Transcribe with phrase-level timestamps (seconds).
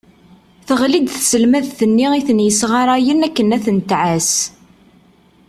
[0.67, 4.31] Teɣli-d taselmadt-nni i ten-yesɣarayen akken ad ten-tɛas.